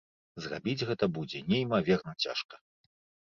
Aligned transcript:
Зрабіць 0.43 0.85
гэта 0.91 1.09
будзе 1.17 1.43
неймаверна 1.53 2.13
цяжка. 2.29 2.55